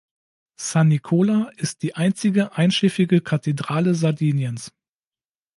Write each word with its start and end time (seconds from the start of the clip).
San 0.55 0.87
Nicola 0.87 1.51
ist 1.57 1.83
die 1.83 1.93
einzige 1.93 2.53
einschiffige 2.53 3.21
Kathedrale 3.21 3.93
Sardiniens. 3.93 4.73